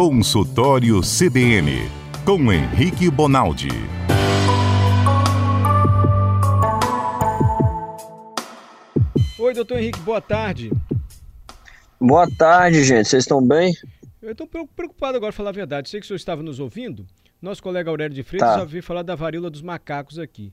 [0.00, 1.72] Consultório CBN,
[2.24, 3.66] com Henrique Bonaldi.
[9.36, 10.70] Oi, doutor Henrique, boa tarde.
[12.00, 13.08] Boa tarde, gente.
[13.08, 13.74] Vocês estão bem?
[14.22, 15.88] Eu estou preocupado agora, falar a verdade.
[15.88, 17.04] Sei que o senhor estava nos ouvindo.
[17.42, 18.54] Nosso colega Aurélio de Freitas tá.
[18.54, 20.52] já ouviu falar da varíola dos macacos aqui.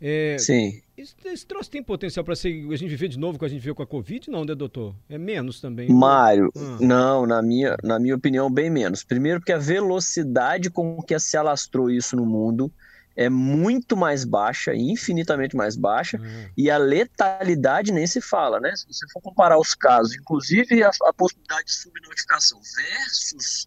[0.00, 0.80] É, Sim.
[0.96, 3.74] Esse, esse troço tem potencial para a gente viver de novo como a gente viu
[3.74, 4.30] com a Covid?
[4.30, 4.94] Não, né, doutor?
[5.08, 5.88] É menos também.
[5.88, 6.78] Mário, ah.
[6.80, 9.02] não, na minha, na minha opinião, bem menos.
[9.02, 12.72] Primeiro, porque a velocidade com que se alastrou isso no mundo
[13.16, 16.48] é muito mais baixa, infinitamente mais baixa, uhum.
[16.56, 18.72] e a letalidade nem se fala, né?
[18.74, 23.64] Se você for comparar os casos, inclusive a, a possibilidade de subnotificação versus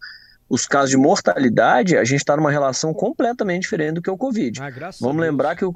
[0.48, 4.60] os casos de mortalidade, a gente está numa relação completamente diferente do que o Covid.
[4.62, 5.74] Ah, Vamos lembrar que o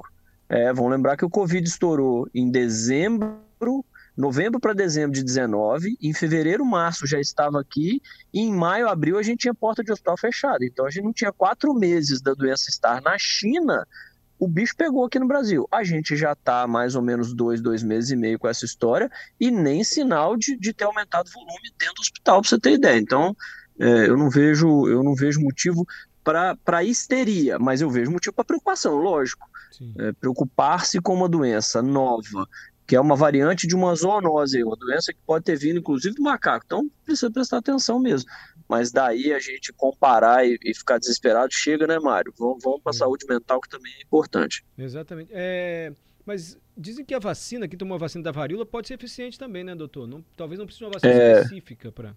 [0.53, 3.39] é, vamos lembrar que o Covid estourou em dezembro,
[4.15, 7.99] novembro para dezembro de 19, em fevereiro, março já estava aqui,
[8.31, 10.63] e em maio, abril a gente tinha porta de hospital fechada.
[10.63, 13.83] Então a gente não tinha quatro meses da doença estar na China,
[14.37, 15.67] o bicho pegou aqui no Brasil.
[15.71, 19.09] A gente já está mais ou menos dois, dois meses e meio com essa história,
[19.39, 22.73] e nem sinal de, de ter aumentado o volume dentro do hospital, para você ter
[22.73, 22.99] ideia.
[22.99, 23.35] Então,
[23.79, 25.83] é, eu não vejo, eu não vejo motivo
[26.23, 29.47] para histeria, mas eu vejo motivo para preocupação, lógico.
[29.97, 32.47] É, Preocupar-se com uma doença nova,
[32.85, 36.23] que é uma variante de uma zoonose, uma doença que pode ter vindo inclusive do
[36.23, 36.65] macaco.
[36.65, 38.29] Então precisa prestar atenção mesmo.
[38.67, 42.33] Mas daí a gente comparar e, e ficar desesperado, chega, né, Mário?
[42.37, 44.65] Vamos, vamos para a saúde mental, que também é importante.
[44.77, 45.31] Exatamente.
[45.33, 45.93] É,
[46.25, 49.63] mas dizem que a vacina, que tomou a vacina da varíola, pode ser eficiente também,
[49.63, 50.07] né, doutor?
[50.07, 51.41] Não, talvez não precise de uma vacina é...
[51.41, 52.15] específica para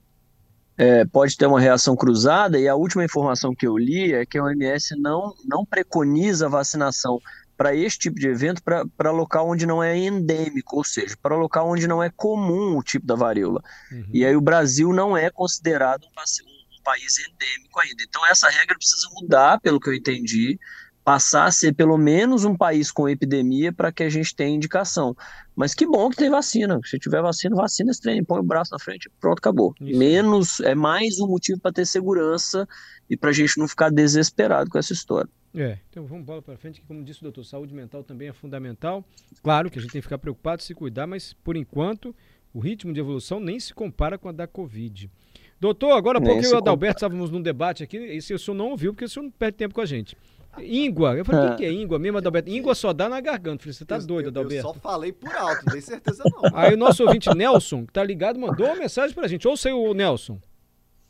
[0.76, 4.36] é, pode ter uma reação cruzada, e a última informação que eu li é que
[4.36, 7.18] a OMS não, não preconiza a vacinação
[7.56, 11.68] para este tipo de evento para local onde não é endêmico, ou seja, para local
[11.70, 13.62] onde não é comum o tipo da varíola.
[13.90, 14.06] Uhum.
[14.12, 18.02] E aí o Brasil não é considerado um, um país endêmico ainda.
[18.06, 20.58] Então essa regra precisa mudar, pelo que eu entendi,
[21.06, 25.16] passar a ser pelo menos um país com epidemia para que a gente tenha indicação.
[25.54, 26.80] Mas que bom que tem vacina.
[26.84, 29.72] Se tiver vacina, vacina esse trem, põe o braço na frente, pronto, acabou.
[29.80, 29.96] Isso.
[29.96, 32.68] Menos é mais um motivo para ter segurança
[33.08, 35.30] e para a gente não ficar desesperado com essa história.
[35.56, 38.32] É, então vamos bola para frente, que como disse o doutor, saúde mental também é
[38.32, 39.02] fundamental.
[39.42, 42.14] Claro que a gente tem que ficar preocupado, se cuidar, mas por enquanto
[42.52, 45.10] o ritmo de evolução nem se compara com a da Covid.
[45.58, 48.38] Doutor, agora há pouco eu e o Adalberto estávamos num debate aqui, e se o
[48.38, 50.16] senhor não ouviu, porque o senhor não perde tempo com a gente.
[50.58, 51.16] Íngua.
[51.16, 51.56] Eu falei, o é.
[51.56, 52.50] que, é íngua mesmo, Adalberto?
[52.50, 53.62] Íngua só dá na garganta.
[53.62, 54.68] falei, você tá eu, doido, Adalberto?
[54.68, 56.42] Eu só falei por alto, não tenho certeza não.
[56.54, 59.46] Aí o nosso ouvinte Nelson, que tá ligado, mandou uma mensagem pra gente.
[59.46, 60.38] Ouça aí o Nelson.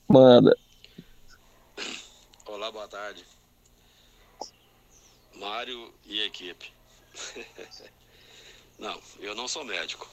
[0.08, 0.56] Manda.
[2.46, 3.24] Olá, boa tarde.
[5.36, 6.72] Mário e equipe.
[8.78, 10.08] não, eu não sou médico.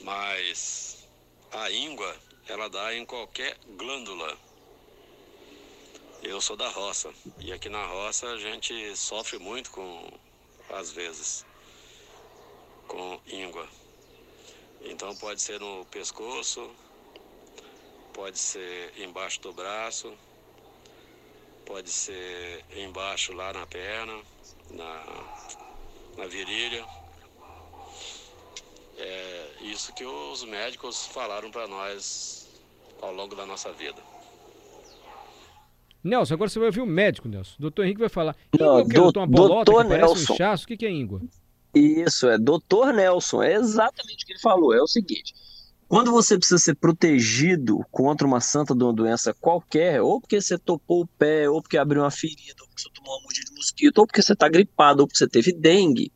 [0.00, 1.08] Mas
[1.50, 2.16] a íngua,
[2.48, 4.38] ela dá em qualquer glândula
[6.22, 10.08] eu sou da roça e aqui na roça a gente sofre muito com,
[10.70, 11.44] às vezes,
[12.86, 13.68] com íngua.
[14.82, 16.70] Então pode ser no pescoço,
[18.12, 20.16] pode ser embaixo do braço,
[21.64, 24.14] pode ser embaixo lá na perna,
[24.70, 25.04] na,
[26.16, 26.84] na virilha.
[28.98, 32.48] É isso que os médicos falaram para nós
[33.00, 34.00] ao longo da nossa vida.
[36.04, 37.54] Nelson, agora você vai ouvir o médico, Nelson.
[37.58, 38.36] O doutor Henrique vai falar.
[38.52, 38.94] Íngua o quê?
[38.94, 40.32] Do, uma bolota doutor que Nelson.
[40.32, 40.64] um chasso?
[40.64, 41.20] O que, que é íngua?
[41.74, 43.42] Isso, é doutor Nelson.
[43.42, 44.74] É exatamente o que ele falou.
[44.74, 45.32] É o seguinte.
[45.92, 50.56] Quando você precisa ser protegido contra uma santa de uma doença qualquer, ou porque você
[50.56, 53.56] topou o pé, ou porque abriu uma ferida, ou porque você tomou uma mordida de
[53.56, 56.10] mosquito, ou porque você está gripado, ou porque você teve dengue,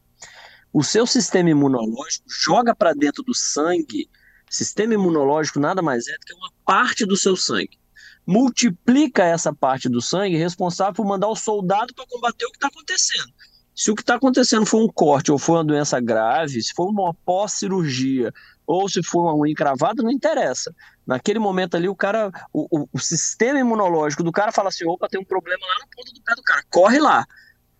[0.72, 4.08] o seu sistema imunológico joga para dentro do sangue.
[4.48, 7.78] Sistema imunológico nada mais é do que uma parte do seu sangue
[8.26, 12.68] multiplica essa parte do sangue responsável por mandar o soldado para combater o que está
[12.68, 13.30] acontecendo.
[13.74, 16.88] Se o que está acontecendo for um corte ou for uma doença grave, se for
[16.88, 18.32] uma pós-cirurgia
[18.66, 20.74] ou se for uma unha encravada, não interessa.
[21.06, 25.08] Naquele momento ali, o cara, o, o, o, sistema imunológico do cara fala assim: opa,
[25.08, 27.26] tem um problema lá na ponta do pé do cara, corre lá.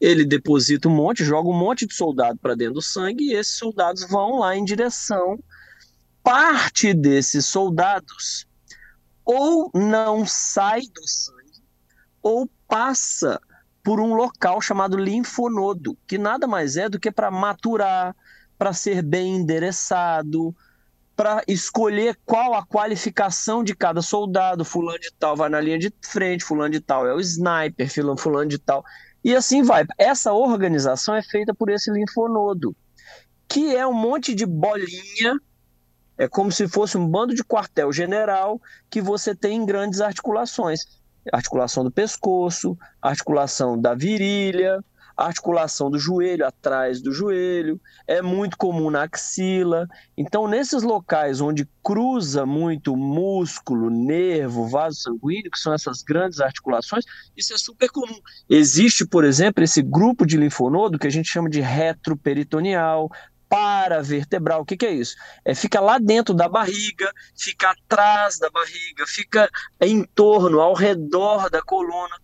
[0.01, 3.57] Ele deposita um monte, joga um monte de soldado para dentro do sangue e esses
[3.57, 5.39] soldados vão lá em direção.
[6.23, 8.47] Parte desses soldados
[9.25, 11.63] ou não sai do sangue,
[12.23, 13.41] ou passa
[13.83, 18.15] por um local chamado linfonodo, que nada mais é do que para maturar,
[18.59, 20.55] para ser bem endereçado,
[21.17, 24.65] para escolher qual a qualificação de cada soldado.
[24.65, 28.49] Fulano de tal vai na linha de frente, fulano de tal é o sniper, fulano
[28.49, 28.85] de tal.
[29.25, 29.85] E assim vai.
[29.99, 32.77] Essa organização é feita por esse linfonodo,
[33.49, 35.41] que é um monte de bolinha
[36.19, 38.61] É como se fosse um bando de quartel-general
[38.91, 40.81] que você tem em grandes articulações.
[41.33, 44.83] Articulação do pescoço, articulação da virilha,
[45.17, 49.89] articulação do joelho, atrás do joelho, é muito comum na axila.
[50.17, 57.05] Então, nesses locais onde cruza muito músculo, nervo, vaso sanguíneo, que são essas grandes articulações,
[57.37, 58.19] isso é super comum.
[58.49, 63.11] Existe, por exemplo, esse grupo de linfonodo que a gente chama de retroperitoneal,
[63.49, 64.63] paravertebral.
[64.63, 65.17] O que, que é isso?
[65.45, 69.49] É fica lá dentro da barriga, fica atrás da barriga, fica
[69.81, 72.17] em torno, ao redor da coluna.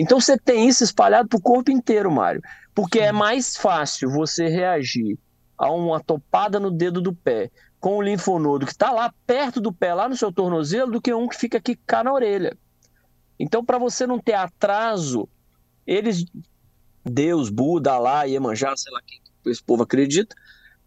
[0.00, 2.40] Então você tem isso espalhado para o corpo inteiro, Mário.
[2.74, 5.18] Porque é mais fácil você reagir
[5.58, 9.70] a uma topada no dedo do pé com o linfonodo que está lá perto do
[9.70, 12.56] pé, lá no seu tornozelo, do que um que fica aqui cá na orelha.
[13.38, 15.28] Então, para você não ter atraso,
[15.86, 16.24] eles,
[17.04, 19.20] Deus, Buda, Alá, Iemanjá, sei lá quem
[19.52, 20.34] esse povo acredita,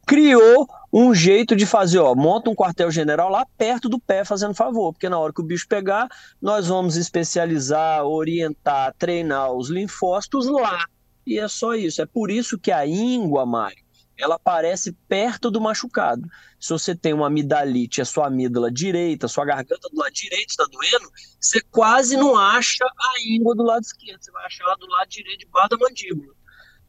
[0.07, 4.94] criou um jeito de fazer, ó, monta um quartel-general lá perto do pé, fazendo favor,
[4.94, 6.07] porque na hora que o bicho pegar,
[6.40, 10.86] nós vamos especializar, orientar, treinar os linfócitos lá.
[11.25, 12.00] E é só isso.
[12.00, 13.84] É por isso que a íngua, Mário,
[14.16, 16.30] ela aparece perto do machucado.
[16.60, 20.51] Se você tem uma amidalite, a sua amígdala direita, a sua garganta do lado direito
[20.51, 21.10] está doendo,
[21.40, 24.24] você quase não acha a íngua do lado esquerdo.
[24.24, 26.34] Você vai achar ela do lado direito, debaixo da mandíbula.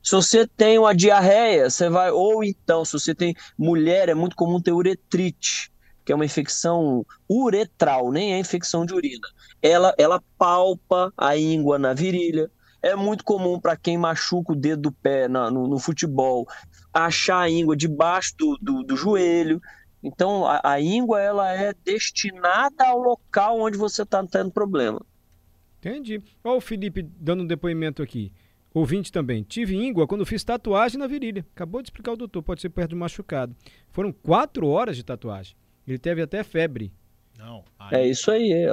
[0.04, 2.10] Se você tem uma diarreia, você vai.
[2.10, 3.34] Ou então, se você tem.
[3.56, 5.72] Mulher, é muito comum ter uretrite,
[6.04, 9.26] que é uma infecção uretral, nem é infecção de urina.
[9.62, 12.50] Ela, ela palpa a íngua na virilha.
[12.82, 16.46] É muito comum para quem machuca o dedo do pé na, no, no, futebol
[16.92, 19.58] achar a íngua debaixo do, do, do joelho.
[20.02, 25.00] Então, a, a, íngua ela é destinada ao local onde você está tendo problema.
[25.78, 26.22] Entendi.
[26.44, 28.30] Olha o Felipe dando um depoimento aqui.
[28.74, 29.44] Ouvinte também.
[29.44, 31.46] Tive íngua quando fiz tatuagem na virilha.
[31.54, 33.54] Acabou de explicar o doutor, pode ser perto do machucado.
[33.88, 35.56] Foram quatro horas de tatuagem.
[35.86, 36.92] Ele teve até febre.
[37.38, 37.64] Não.
[37.92, 38.06] É íngua...
[38.06, 38.70] isso aí, é.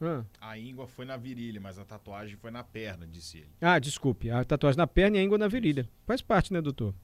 [0.00, 0.24] Ah.
[0.40, 3.48] A íngua foi na virilha, mas a tatuagem foi na perna, disse ele.
[3.60, 4.30] Ah, desculpe.
[4.30, 5.88] A tatuagem na perna e a íngua na virilha.
[6.06, 6.94] Faz parte, né, doutor?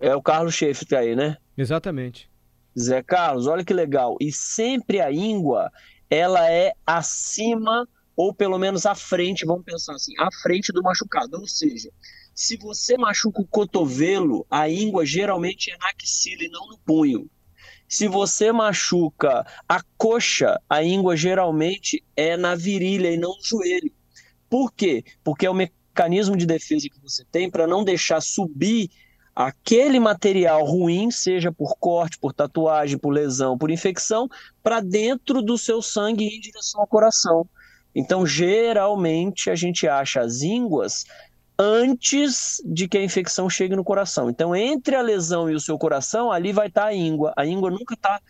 [0.00, 1.36] É o Carlos Schaefer aí, né?
[1.56, 2.28] Exatamente.
[2.76, 4.16] Zé Carlos, olha que legal.
[4.20, 5.70] E sempre a íngua,
[6.10, 11.38] ela é acima ou pelo menos à frente, vamos pensar assim, à frente do machucado.
[11.38, 11.90] Ou seja,
[12.34, 17.28] se você machuca o cotovelo, a íngua geralmente é na axila e não no punho.
[17.88, 23.92] Se você machuca a coxa, a íngua geralmente é na virilha e não no joelho.
[24.48, 25.04] Por quê?
[25.22, 28.90] Porque é o mecanismo de defesa que você tem para não deixar subir
[29.34, 34.28] aquele material ruim, seja por corte, por tatuagem, por lesão, por infecção,
[34.62, 37.48] para dentro do seu sangue em direção ao coração.
[37.94, 41.04] Então, geralmente, a gente acha as ínguas
[41.58, 44.28] antes de que a infecção chegue no coração.
[44.28, 47.32] Então, entre a lesão e o seu coração, ali vai estar a íngua.
[47.36, 48.20] A íngua nunca está.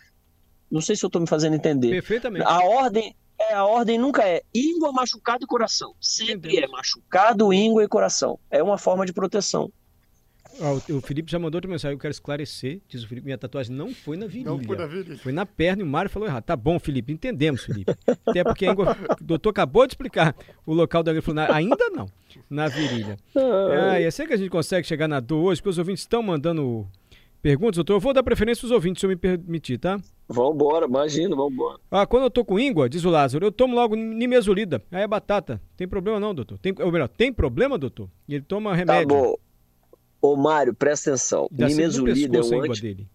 [0.69, 1.89] Não sei se eu estou me fazendo entender.
[1.89, 2.45] Perfeitamente.
[2.45, 5.93] A ordem, é, a ordem nunca é íngua, machucado e coração.
[5.99, 6.69] Sempre Entendeu?
[6.69, 8.39] é machucado, íngua e coração.
[8.51, 9.71] É uma forma de proteção.
[10.89, 12.79] O, Felipe já mandou outra mensagem, eu quero esclarecer.
[12.87, 14.51] Diz o Felipe, minha tatuagem não foi na virilha.
[14.51, 15.17] Não foi na virilha.
[15.17, 16.43] Foi na perna e o Mário falou errado.
[16.43, 17.93] Tá bom, Felipe, entendemos, Felipe.
[18.25, 18.75] Até porque o
[19.21, 20.35] doutor acabou de explicar
[20.65, 21.53] o local da agricultura.
[21.53, 22.07] Ainda não,
[22.49, 23.17] na virilha.
[23.35, 26.23] Ah, é assim que a gente consegue chegar na dor hoje, porque os ouvintes estão
[26.23, 26.87] mandando
[27.41, 27.93] perguntas, doutor.
[27.93, 29.99] Eu vou dar preferência aos ouvintes, se eu me permitir, tá?
[30.27, 31.77] Vambora, imagina, vambora.
[31.91, 34.81] Ah, quando eu tô com íngua, diz o Lázaro, eu tomo logo nimesulida.
[34.91, 35.61] Aí é batata.
[35.77, 36.57] Tem problema não, doutor?
[36.57, 38.09] Tem, ou melhor, tem problema, doutor?
[38.27, 39.07] E ele toma remédio.
[39.07, 39.35] Tá bom.
[40.25, 41.47] Ô, Mário, presta atenção.
[41.51, 42.81] Nimesulida é um anti...
[42.81, 43.07] dele.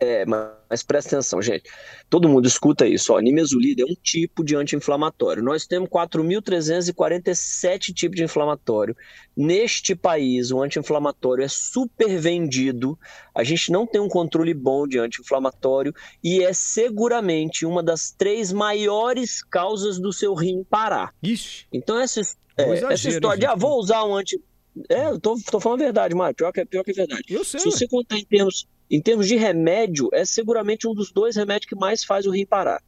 [0.00, 1.64] É, mas, mas, presta atenção, gente.
[2.08, 3.12] Todo mundo escuta isso.
[3.12, 3.18] Ó.
[3.18, 5.42] Nimesulida é um tipo de anti-inflamatório.
[5.42, 8.96] Nós temos 4.347 tipos de inflamatório.
[9.36, 12.96] Neste país, o anti-inflamatório é super vendido.
[13.34, 15.92] A gente não tem um controle bom de anti-inflamatório
[16.22, 21.12] e é seguramente uma das três maiores causas do seu rim parar.
[21.20, 21.66] Ixi.
[21.72, 22.20] Então, essa,
[22.56, 24.40] é, exagero, essa história de ah, vou usar um anti
[24.88, 26.34] é, eu tô, tô falando a verdade, Mário.
[26.34, 27.24] Pior que, pior que é verdade.
[27.28, 27.60] Eu sei.
[27.60, 31.68] Se você contar em termos, em termos de remédio, é seguramente um dos dois remédios
[31.68, 32.82] que mais faz o rim parar.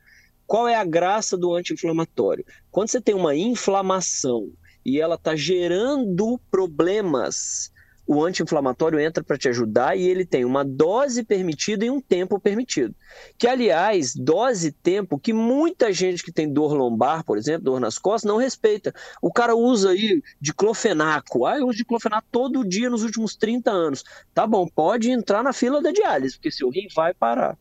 [0.46, 2.44] Qual é a graça do anti-inflamatório?
[2.70, 4.50] Quando você tem uma inflamação
[4.84, 7.70] e ela está gerando problemas
[8.06, 12.40] o anti-inflamatório entra para te ajudar e ele tem uma dose permitida e um tempo
[12.40, 12.94] permitido.
[13.38, 17.80] Que, aliás, dose e tempo que muita gente que tem dor lombar, por exemplo, dor
[17.80, 18.92] nas costas, não respeita.
[19.22, 21.46] O cara usa aí diclofenaco.
[21.46, 24.04] Ah, eu uso diclofenaco todo dia nos últimos 30 anos.
[24.34, 27.56] Tá bom, pode entrar na fila da diálise, porque seu rim vai parar.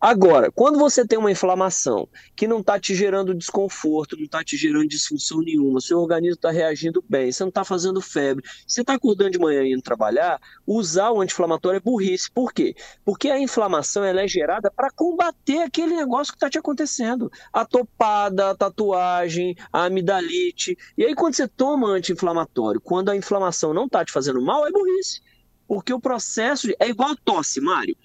[0.00, 4.56] Agora, quando você tem uma inflamação que não está te gerando desconforto, não está te
[4.56, 8.94] gerando disfunção nenhuma, seu organismo está reagindo bem, você não está fazendo febre, você está
[8.94, 12.30] acordando de manhã e indo trabalhar, usar o anti-inflamatório é burrice.
[12.30, 12.74] Por quê?
[13.04, 17.30] Porque a inflamação ela é gerada para combater aquele negócio que está te acontecendo.
[17.52, 20.76] A topada, a tatuagem, a amidalite.
[20.96, 24.70] E aí, quando você toma anti-inflamatório, quando a inflamação não está te fazendo mal, é
[24.70, 25.20] burrice.
[25.66, 27.96] Porque o processo é igual tosse, Mário.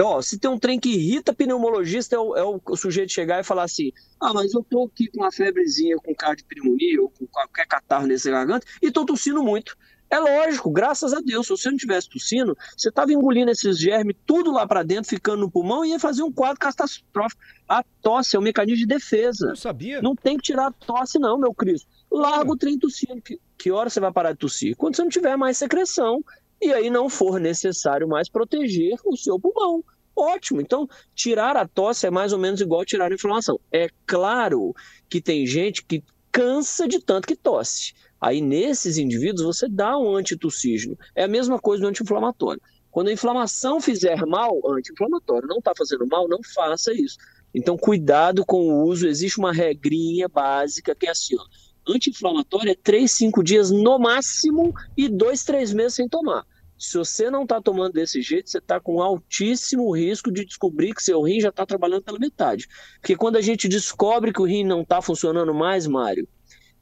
[0.00, 3.44] Ó, se tem um trem que irrita pneumologista, é o, é o sujeito chegar e
[3.44, 7.66] falar assim: ah, mas eu tô aqui com uma febrezinha, com cardiopneumonia ou com qualquer
[7.66, 9.76] catarro nesse garganta e tô tossindo muito.
[10.08, 11.46] É lógico, graças a Deus.
[11.46, 15.40] Se você não tivesse tossindo, você estava engolindo esses germes tudo lá para dentro, ficando
[15.40, 17.42] no pulmão e ia fazer um quadro catastrófico.
[17.68, 19.48] A tosse é um mecanismo de defesa.
[19.48, 20.00] Não sabia?
[20.00, 21.88] Não tem que tirar a tosse, não, meu Cristo.
[22.10, 23.20] Larga o trem tossindo.
[23.20, 24.76] Que, que hora você vai parar de tossir?
[24.76, 26.22] Quando você não tiver mais secreção
[26.60, 29.84] e aí não for necessário mais proteger o seu pulmão.
[30.14, 30.62] Ótimo.
[30.62, 33.60] Então, tirar a tosse é mais ou menos igual tirar a inflamação.
[33.70, 34.74] É claro
[35.10, 37.92] que tem gente que cansa de tanto que tosse.
[38.18, 40.98] Aí, nesses indivíduos, você dá um antitussígeno.
[41.14, 42.62] É a mesma coisa do anti-inflamatório.
[42.90, 47.18] Quando a inflamação fizer mal, anti-inflamatório não está fazendo mal, não faça isso.
[47.54, 49.06] Então, cuidado com o uso.
[49.06, 51.44] Existe uma regrinha básica que é assim: ó,
[51.88, 56.44] anti-inflamatório é 3, 5 dias no máximo e 2, 3 meses sem tomar.
[56.78, 61.02] Se você não está tomando desse jeito, você está com altíssimo risco de descobrir que
[61.02, 62.68] seu rim já está trabalhando pela metade.
[63.00, 66.28] Porque quando a gente descobre que o rim não está funcionando mais, Mário,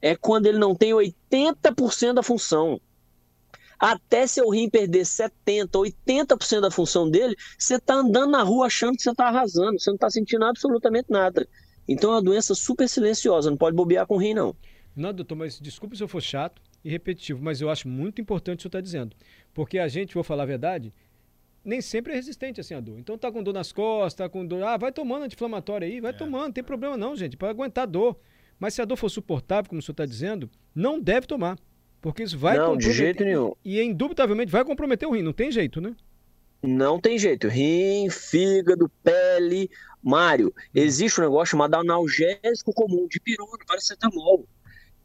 [0.03, 2.81] é quando ele não tem 80% da função.
[3.79, 5.69] Até seu rim perder 70%,
[6.07, 9.91] 80% da função dele, você está andando na rua achando que você está arrasando, você
[9.91, 11.47] não está sentindo absolutamente nada.
[11.87, 14.57] Então é uma doença super silenciosa, não pode bobear com o rim, não.
[14.95, 18.55] Não, doutor, mas desculpe se eu for chato e repetitivo, mas eu acho muito importante
[18.55, 19.17] o que senhor está dizendo.
[19.53, 20.93] Porque a gente, vou falar a verdade,
[21.65, 22.99] nem sempre é resistente assim a dor.
[22.99, 24.63] Então tá com dor nas costas, tá com dor.
[24.63, 26.15] Ah, vai tomando anti-inflamatório aí, vai é.
[26.15, 28.17] tomando, não tem problema não, gente, para aguentar dor.
[28.59, 31.59] Mas se a dor for suportável, como o senhor está dizendo, não deve tomar.
[32.01, 33.53] Porque isso vai Não, de jeito nenhum.
[33.65, 35.97] E indubitavelmente vai comprometer o rim, não tem jeito, né?
[36.63, 37.49] Não tem jeito.
[37.49, 39.71] Rim, fígado, pele.
[40.03, 44.47] Mário, existe um negócio chamado analgésico comum, de pirona, paracetamol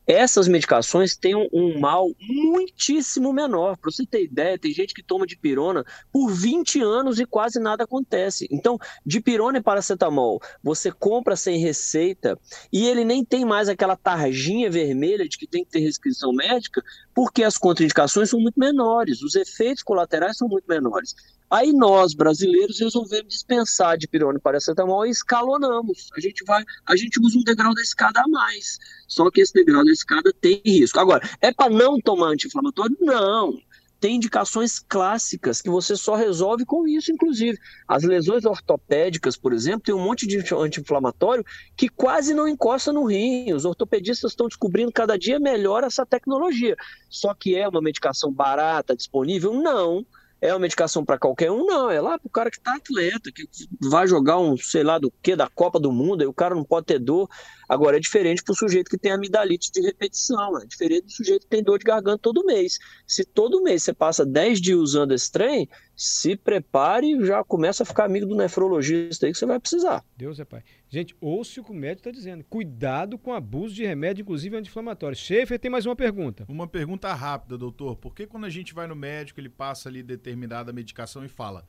[0.09, 3.77] essas medicações têm um, um mal muitíssimo menor.
[3.77, 7.83] Para você ter ideia, tem gente que toma dipirona por 20 anos e quase nada
[7.83, 8.47] acontece.
[8.49, 12.39] Então, dipirona e paracetamol, você compra sem receita
[12.73, 16.83] e ele nem tem mais aquela tarjinha vermelha de que tem que ter restrição médica,
[17.13, 21.13] porque as contraindicações são muito menores, os efeitos colaterais são muito menores.
[21.49, 26.09] Aí nós, brasileiros, resolvemos dispensar de pirona e paracetamol e escalonamos.
[26.15, 28.77] A gente vai, a gente usa um degrau da escada a mais.
[29.07, 30.99] Só que esse degrau da escada tem risco.
[30.99, 32.95] Agora, é para não tomar anti-inflamatório?
[33.01, 33.59] Não.
[33.99, 37.57] Tem indicações clássicas que você só resolve com isso, inclusive.
[37.87, 41.43] As lesões ortopédicas, por exemplo, tem um monte de anti-inflamatório
[41.75, 43.51] que quase não encosta no rim.
[43.51, 46.77] Os ortopedistas estão descobrindo cada dia melhor essa tecnologia.
[47.09, 49.51] Só que é uma medicação barata, disponível?
[49.51, 50.05] Não
[50.41, 51.65] é uma medicação para qualquer um?
[51.65, 53.48] Não, é lá para o cara que está atleta, que
[53.81, 56.63] vai jogar um, sei lá do que, da Copa do Mundo, aí o cara não
[56.63, 57.29] pode ter dor.
[57.69, 61.41] Agora é diferente para o sujeito que tem amidalite de repetição, é diferente do sujeito
[61.43, 62.79] que tem dor de garganta todo mês.
[63.05, 67.83] Se todo mês você passa 10 dias usando esse trem, se prepare e já começa
[67.83, 70.03] a ficar amigo do nefrologista aí que você vai precisar.
[70.17, 70.63] Deus é pai.
[70.89, 72.43] Gente, ouça o que o médico está dizendo.
[72.49, 75.15] Cuidado com abuso de remédio, inclusive anti-inflamatório.
[75.15, 76.45] Schaefer tem mais uma pergunta.
[76.49, 77.95] Uma pergunta rápida, doutor.
[77.97, 81.67] Por que quando a gente vai no médico, ele passa ali determinada medicação e fala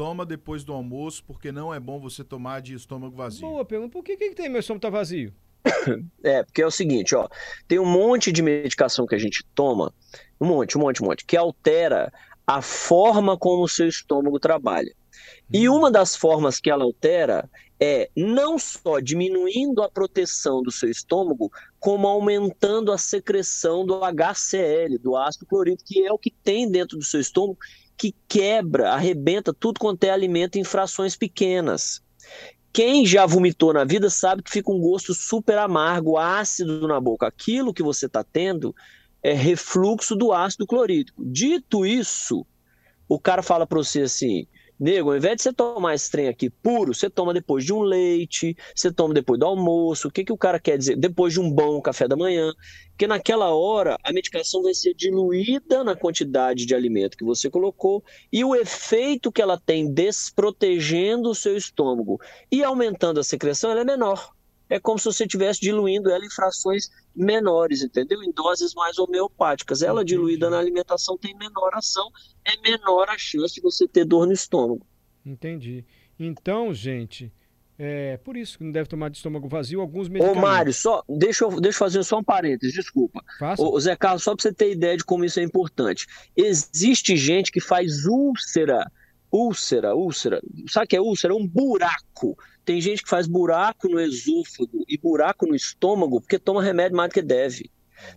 [0.00, 3.42] toma depois do almoço, porque não é bom você tomar de estômago vazio?
[3.42, 3.92] Boa pergunta.
[3.92, 5.30] Por que, que tem meu estômago tá vazio?
[6.24, 7.28] É, porque é o seguinte, ó,
[7.68, 9.92] tem um monte de medicação que a gente toma,
[10.40, 12.10] um monte, um monte, um monte, que altera
[12.46, 14.90] a forma como o seu estômago trabalha.
[15.52, 15.76] E uhum.
[15.76, 17.46] uma das formas que ela altera
[17.78, 24.98] é não só diminuindo a proteção do seu estômago, como aumentando a secreção do HCl,
[24.98, 27.58] do ácido clorídrico, que é o que tem dentro do seu estômago,
[28.00, 32.02] que quebra, arrebenta tudo quanto é alimento em frações pequenas.
[32.72, 37.26] Quem já vomitou na vida sabe que fica um gosto super amargo, ácido na boca.
[37.26, 38.74] Aquilo que você está tendo
[39.22, 41.22] é refluxo do ácido clorídrico.
[41.22, 42.46] Dito isso,
[43.06, 44.46] o cara fala para você assim:
[44.80, 47.82] nego, ao invés de você tomar esse trem aqui puro, você toma depois de um
[47.82, 50.08] leite, você toma depois do almoço.
[50.08, 50.96] O que, que o cara quer dizer?
[50.96, 52.54] Depois de um bom café da manhã.
[52.90, 58.02] Porque naquela hora a medicação vai ser diluída na quantidade de alimento que você colocou
[58.32, 62.18] e o efeito que ela tem desprotegendo o seu estômago
[62.50, 64.32] e aumentando a secreção ela é menor
[64.70, 68.22] é como se você estivesse diluindo ela em frações menores, entendeu?
[68.22, 69.82] Em doses mais homeopáticas.
[69.82, 72.08] Ela diluída na alimentação tem menor ação,
[72.44, 74.86] é menor a chance de você ter dor no estômago.
[75.26, 75.84] Entendi.
[76.18, 77.32] Então, gente,
[77.82, 80.42] é por isso que não deve tomar de estômago vazio alguns Ô, medicamentos.
[80.42, 83.24] Mário, só, deixa, eu, deixa eu fazer só um parênteses, desculpa.
[83.38, 83.62] Faça.
[83.62, 86.06] Ô, Zé Carlos, só para você ter ideia de como isso é importante.
[86.36, 88.90] Existe gente que faz úlcera,
[89.32, 90.40] úlcera, úlcera.
[90.68, 91.32] Sabe o que é úlcera?
[91.32, 92.36] É um buraco.
[92.64, 97.10] Tem gente que faz buraco no esôfago e buraco no estômago porque toma remédio mais
[97.10, 97.70] do que deve.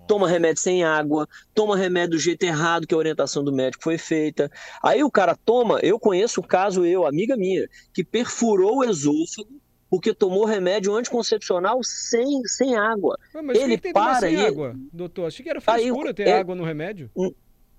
[0.07, 3.97] Toma remédio sem água, toma remédio do jeito errado que a orientação do médico foi
[3.97, 4.49] feita.
[4.81, 9.61] Aí o cara toma, eu conheço o caso, eu, amiga minha, que perfurou o esôfago
[9.89, 13.15] porque tomou remédio anticoncepcional sem, sem água.
[13.43, 15.27] Mas ele para sem e- água, doutor?
[15.27, 17.11] Achei que era Aí, frescura ter é- água no remédio.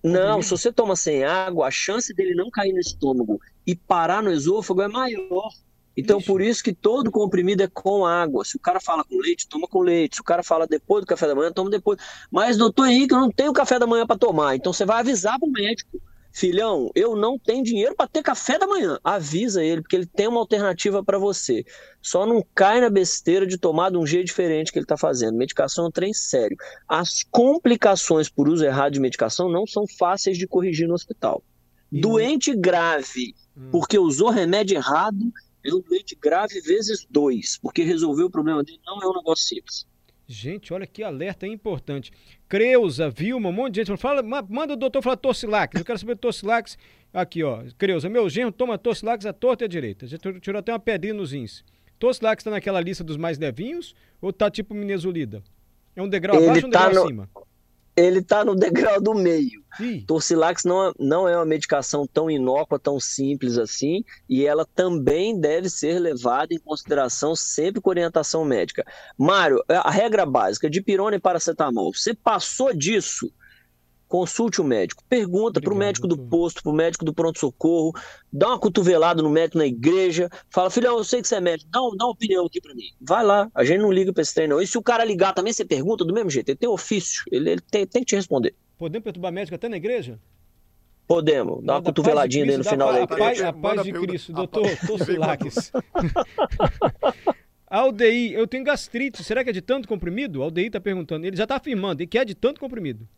[0.04, 4.22] Não, se você toma sem água, a chance dele não cair no estômago e parar
[4.22, 5.50] no esôfago é maior.
[5.96, 6.26] Então, Ixi.
[6.26, 8.44] por isso que todo comprimido é com água.
[8.44, 10.16] Se o cara fala com leite, toma com leite.
[10.16, 11.98] Se o cara fala depois do café da manhã, toma depois.
[12.30, 14.56] Mas, doutor Henrique, eu não tenho café da manhã para tomar.
[14.56, 15.98] Então, você vai avisar pro médico.
[16.36, 18.98] Filhão, eu não tenho dinheiro para ter café da manhã.
[19.04, 21.64] Avisa ele, porque ele tem uma alternativa para você.
[22.02, 25.36] Só não cai na besteira de tomar de um jeito diferente que ele está fazendo.
[25.38, 26.56] Medicação é um trem sério.
[26.88, 31.40] As complicações por uso errado de medicação não são fáceis de corrigir no hospital.
[31.92, 33.68] E- Doente grave, Hum.
[33.70, 35.32] porque usou remédio errado,
[35.64, 39.46] é um doente grave vezes dois, porque resolver o problema dele não é um negócio
[39.46, 39.86] simples.
[40.26, 42.10] Gente, olha que alerta importante.
[42.48, 45.78] Creuza, Vilma, um monte de gente fala, ma- manda o doutor falar Torcilax.
[45.78, 46.78] Eu quero saber Torcilax.
[47.12, 47.62] Aqui, ó.
[47.76, 50.06] Creuza, meu genro toma Torcilax à torta e à direita.
[50.06, 51.62] Já tirou até uma pedrinha nos rins.
[51.98, 55.42] Torcilax tá naquela lista dos mais levinhos ou tá tipo Minesolida?
[55.94, 57.30] É um degrau Ele abaixo ou um tá degrau no- acima?
[57.96, 59.62] Ele está no degrau do meio.
[59.80, 64.64] Ih, Torcilax não é, não é uma medicação tão inócua, tão simples assim, e ela
[64.64, 68.84] também deve ser levada em consideração sempre com orientação médica.
[69.18, 73.32] Mário, a regra básica de pirona e paracetamol, você passou disso,
[74.08, 77.92] consulte o médico, pergunta para o médico do posto, para o médico do pronto-socorro,
[78.32, 81.70] dá uma cotovelada no médico na igreja, fala, filhão, eu sei que você é médico,
[81.70, 82.84] dá, dá uma opinião aqui para mim.
[83.00, 84.60] Vai lá, a gente não liga para esse trem não.
[84.60, 87.50] E se o cara ligar também, você pergunta do mesmo jeito, ele tem ofício, ele,
[87.50, 88.54] ele tem, tem que te responder.
[88.78, 90.18] podemos perturbar médico até na igreja?
[91.06, 93.42] Podemos, dá uma Da paz de cotoveladinha dele no final da da pa- a igreja.
[93.44, 93.92] paz, a paz Manda de.
[94.06, 95.72] Cristo, doutor Torcilax.
[97.68, 100.42] Aldeir, eu tenho gastrite, será que é de tanto comprimido?
[100.42, 103.08] Aldeir tá perguntando, ele já tá afirmando, e que é de tanto comprimido.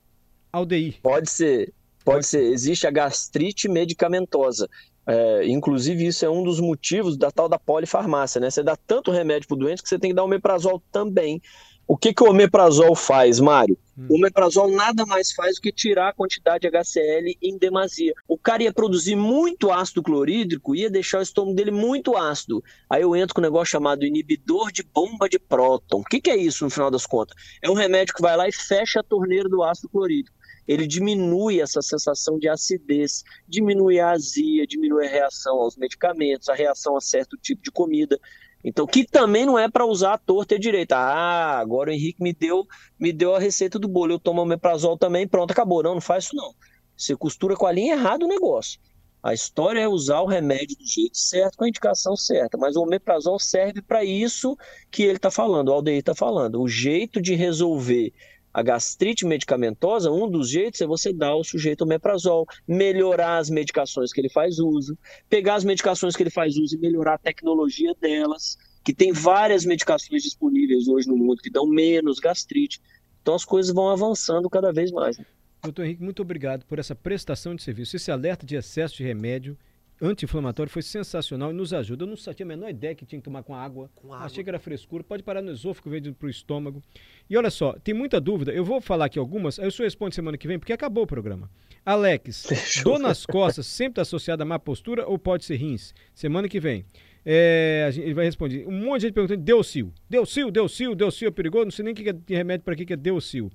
[0.57, 0.95] Aldeir.
[1.03, 1.73] Pode ser,
[2.05, 2.43] pode ser.
[2.43, 4.69] Existe a gastrite medicamentosa.
[5.07, 8.51] É, inclusive, isso é um dos motivos da tal da polifarmácia, né?
[8.51, 11.41] Você dá tanto remédio pro doente que você tem que dar omeprazol também.
[11.89, 13.79] O que, que o omeprazol faz, Mário?
[13.97, 14.07] Hum.
[14.11, 18.13] O omeprazol nada mais faz do que tirar a quantidade de HCl em demasia.
[18.27, 22.65] O cara ia produzir muito ácido clorídrico, ia deixar o estômago dele muito ácido.
[22.91, 26.01] Aí eu entro com um negócio chamado inibidor de bomba de próton.
[26.01, 27.37] O que, que é isso, no final das contas?
[27.63, 30.36] É um remédio que vai lá e fecha a torneira do ácido clorídrico
[30.67, 36.55] ele diminui essa sensação de acidez, diminui a azia, diminui a reação aos medicamentos, a
[36.55, 38.19] reação a certo tipo de comida.
[38.65, 40.97] Então, que também não é para usar a torta e a direita.
[40.97, 42.67] Ah, agora o Henrique me deu,
[42.99, 45.83] me deu a receita do bolo, eu tomo omeprazol também, pronto, acabou.
[45.83, 46.53] Não, não faz isso não.
[46.97, 48.81] Você costura com a linha errada o negócio.
[49.23, 52.83] A história é usar o remédio do jeito certo, com a indicação certa, mas o
[52.83, 54.57] omeprazol serve para isso
[54.91, 56.61] que ele está falando, o Aldeir está falando.
[56.61, 58.13] O jeito de resolver
[58.57, 64.15] a gastrite medicamentosa, um dos jeitos é você dar ao sujeito omeprazol, melhorar as medicações
[64.15, 67.95] que ele faz uso, pegar as medicações que ele faz uso e melhorar a tecnologia
[68.01, 72.81] delas, que tem várias medicações disponíveis hoje no mundo que dão menos gastrite.
[73.21, 75.19] Então as coisas vão avançando cada vez mais.
[75.19, 75.27] né?
[75.63, 77.95] Doutor Henrique, muito obrigado por essa prestação de serviço.
[77.95, 79.55] Esse alerta de excesso de remédio
[80.01, 82.05] anti-inflamatório foi sensacional e nos ajuda.
[82.05, 83.91] Eu não tinha a menor ideia que tinha que tomar com água.
[83.95, 84.27] Com água.
[84.27, 85.03] Achei que era frescura.
[85.03, 86.83] Pode parar no esôfago, veio para o estômago.
[87.29, 88.53] E olha só, tem muita dúvida.
[88.53, 91.07] Eu vou falar aqui algumas, aí o senhor responde semana que vem, porque acabou o
[91.07, 91.51] programa.
[91.85, 92.47] Alex,
[92.83, 95.95] dor nas costas sempre está associada a má postura ou pode ser rins?
[96.15, 96.85] Semana que vem.
[97.25, 98.67] É, gente- ele vai responder.
[98.69, 99.93] Um monte de gente perguntando: Deucil.
[100.09, 101.65] Deucil, Deucil, Deucil é perigoso?
[101.65, 103.51] Não sei nem o que é remédio para que que é Deucil.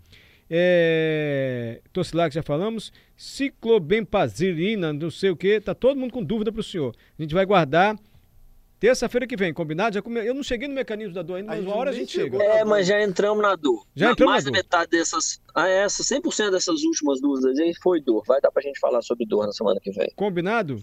[0.53, 2.91] É, Tocilac já falamos.
[3.15, 5.61] Ciclobempazirina, não sei o que.
[5.61, 6.93] Tá todo mundo com dúvida pro senhor.
[7.17, 7.97] A gente vai guardar.
[8.79, 9.93] Terça-feira que vem, combinado?
[9.93, 12.11] Já come- Eu não cheguei no mecanismo da dor ainda, mas uma hora a gente
[12.11, 12.23] chega.
[12.37, 12.41] chegou.
[12.41, 13.85] É, mas já entramos na dor.
[13.95, 14.63] Já Na- entramos Mais na da dor.
[14.63, 18.23] metade dessas, ah, essa, 100% dessas últimas dúvidas aí foi dor.
[18.25, 20.11] Vai dar pra gente falar sobre dor na semana que vem.
[20.15, 20.81] Combinado?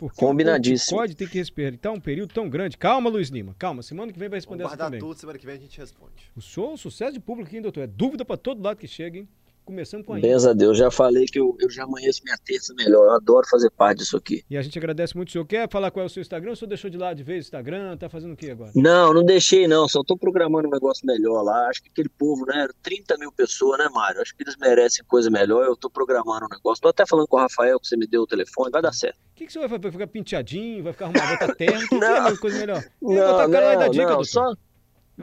[0.00, 0.98] Porque Combinadíssimo.
[0.98, 2.78] Pode ter que respeitar um período tão grande.
[2.78, 3.54] Calma, Luiz Lima.
[3.58, 3.82] Calma.
[3.82, 5.00] Semana que vem vai responder Vamos essa guardar também.
[5.08, 6.32] tudo, semana que vem a gente responde.
[6.34, 7.82] O show, o sucesso de público aqui, hein, doutor?
[7.82, 9.28] É dúvida pra todo lado que chega, hein?
[9.64, 12.74] Começamos com a Benza a Deus, já falei que eu, eu já amanheço minha terça
[12.74, 13.04] melhor.
[13.04, 14.44] Eu adoro fazer parte disso aqui.
[14.50, 15.44] E a gente agradece muito o senhor.
[15.44, 16.52] Quer falar qual é o seu Instagram?
[16.52, 17.96] O senhor deixou de lado de vez o Instagram?
[17.96, 18.72] Tá fazendo o que agora?
[18.74, 21.68] Não, não deixei não, só tô programando um negócio melhor lá.
[21.68, 24.20] Acho que aquele povo, né, 30 mil pessoas, né, Mário?
[24.20, 25.64] Acho que eles merecem coisa melhor.
[25.64, 26.82] Eu tô programando um negócio.
[26.82, 29.16] Tô até falando com o Rafael que você me deu o telefone, vai dar certo.
[29.16, 29.82] O que, que senhor vai fazer?
[29.82, 30.82] Vai ficar penteadinho?
[30.82, 31.26] Vai ficar arrumado?
[31.26, 31.78] Vai estar terno?
[31.78, 32.26] O que, que Não.
[32.26, 32.84] é coisa melhor?
[33.00, 34.54] Não, dar não, dica, não, só,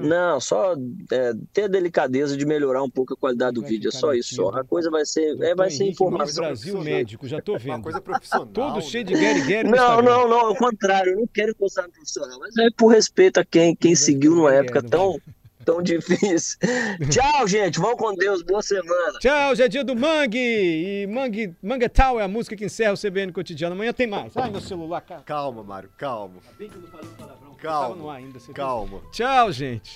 [0.02, 0.76] não, só
[1.12, 4.14] é, ter a delicadeza de melhorar um pouco a qualidade do Vai vídeo, é só
[4.14, 4.50] isso só.
[4.50, 6.44] A coisa vai ser, é, vai ser informação.
[6.44, 7.84] Brasil médico, já tô Uma vendo.
[7.84, 8.48] coisa profissional.
[8.48, 8.82] Todo né?
[8.82, 11.92] cheio de Gary Gary no Não, não, não, ao contrário, eu não quero encostar no
[11.92, 15.22] profissional, mas é por respeito a quem, quem Vai seguiu numa época Gary, tão,
[15.66, 16.58] tão difícil.
[17.10, 19.20] Tchau, gente, vão com Deus, boa semana.
[19.20, 20.38] Tchau, hoje é dia do Mangue.
[20.38, 23.76] E Mangue, Manguetal é a música que encerra o CBN Cotidiano.
[23.76, 24.36] Amanhã tem mais.
[24.36, 25.22] Ai, meu celular, cara.
[25.24, 26.36] Calma, Mário, calma.
[26.58, 27.47] Bem que eu não falei um palavrão.
[27.58, 28.12] Calma.
[28.12, 28.40] Ar ainda.
[28.54, 29.02] Calma.
[29.12, 29.96] Tchau, gente.